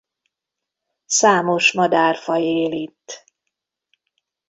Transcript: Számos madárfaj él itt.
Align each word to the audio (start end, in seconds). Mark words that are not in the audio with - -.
Számos 1.05 1.71
madárfaj 1.73 2.41
él 2.43 2.71
itt. 2.71 3.25